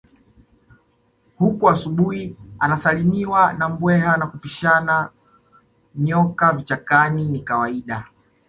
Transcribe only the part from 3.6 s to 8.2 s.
mbweha na kupishana nyoka vichakani ni kawaida